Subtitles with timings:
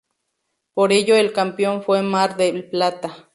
[0.73, 3.29] Por ello el campeón fue Mar del Plata.